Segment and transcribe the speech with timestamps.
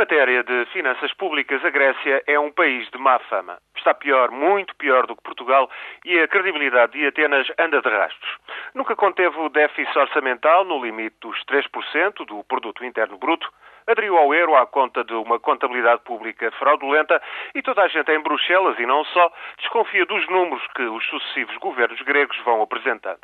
[0.00, 3.58] matéria de finanças públicas, a Grécia é um país de má fama.
[3.76, 5.68] Está pior, muito pior do que Portugal
[6.06, 8.38] e a credibilidade de Atenas anda de rastros.
[8.74, 13.52] Nunca conteve o déficit orçamental no limite dos 3% do produto interno bruto,
[13.86, 17.20] aderiu ao euro à conta de uma contabilidade pública fraudulenta
[17.54, 21.58] e toda a gente em Bruxelas, e não só, desconfia dos números que os sucessivos
[21.58, 23.20] governos gregos vão apresentando.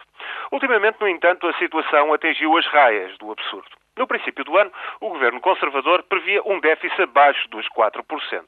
[0.53, 3.86] Ultimamente, no entanto, a situação atingiu as raias do absurdo.
[3.97, 4.71] No princípio do ano,
[5.01, 8.45] o governo conservador previa um déficit abaixo dos 4%.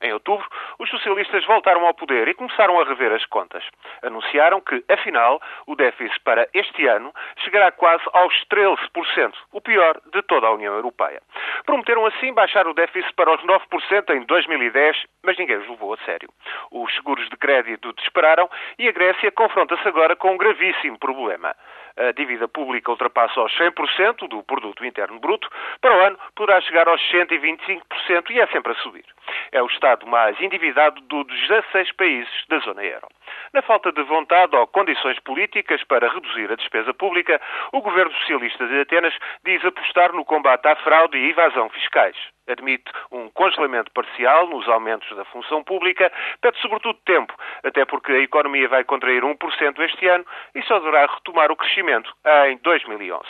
[0.00, 0.46] Em outubro,
[0.78, 3.64] os socialistas voltaram ao poder e começaram a rever as contas.
[4.02, 10.22] Anunciaram que, afinal, o déficit para este ano chegará quase aos 13%, o pior de
[10.22, 11.22] toda a União Europeia.
[11.64, 15.98] Prometeram assim baixar o déficit para os 9% em 2010, mas ninguém os levou a
[15.98, 16.28] sério.
[16.70, 21.54] Os seguros de crédito dispararam e a Grécia confronta-se agora com um gravíssimo problema
[21.96, 25.48] a dívida pública ultrapassa os 100% do produto interno bruto,
[25.80, 29.04] para o ano poderá chegar aos 125% e é sempre a subir.
[29.52, 33.08] É o Estado mais endividado dos 16 países da zona euro.
[33.52, 37.40] Na falta de vontade ou condições políticas para reduzir a despesa pública,
[37.72, 42.16] o governo socialista de Atenas diz apostar no combate à fraude e evasão fiscais
[42.48, 47.34] admite um congelamento parcial nos aumentos da função pública, pede sobretudo tempo,
[47.66, 52.14] até porque a economia vai contrair 1% este ano e só deverá retomar o crescimento
[52.46, 53.24] em 2011.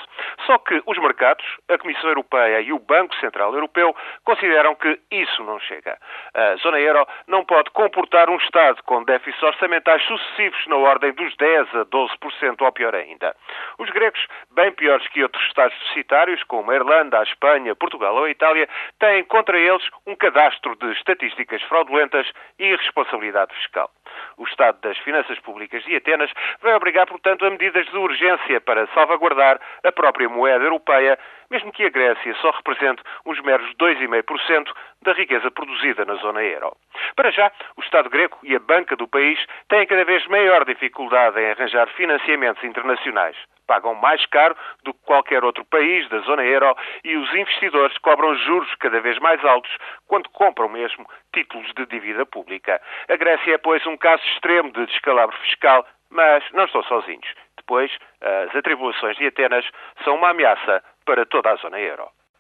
[0.45, 5.43] Só que os mercados, a Comissão Europeia e o Banco Central Europeu consideram que isso
[5.45, 5.99] não chega.
[6.35, 11.35] A zona euro não pode comportar um Estado com déficits orçamentais sucessivos na ordem dos
[11.37, 13.35] 10 a 12% ou pior ainda.
[13.79, 18.25] Os gregos, bem piores que outros Estados deficitários, como a Irlanda, a Espanha, Portugal ou
[18.25, 23.91] a Itália, têm contra eles um cadastro de estatísticas fraudulentas e irresponsabilidade fiscal.
[24.39, 28.87] O estado das finanças públicas de Atenas vai obrigar, portanto, a medidas de urgência para
[28.89, 31.19] salvaguardar a própria moeda europeia,
[31.51, 34.71] mesmo que a Grécia só represente uns meros 2,5%
[35.07, 36.77] da riqueza produzida na zona euro.
[37.15, 41.41] Para já, o Estado grego e a banca do país têm cada vez maior dificuldade
[41.41, 43.37] em arranjar financiamentos internacionais
[43.67, 48.35] pagam mais caro do que qualquer outro país da zona euro e os investidores cobram
[48.37, 49.77] juros cada vez mais altos
[50.07, 51.05] quando compram mesmo
[51.35, 52.81] títulos de dívida pública.
[53.09, 57.27] A Grécia é, pois, um caso extremo de descalabro fiscal, mas não estão sozinhos.
[57.57, 59.69] Depois, as atribuições de Atenas
[60.05, 62.09] são uma ameaça para toda a zona euro.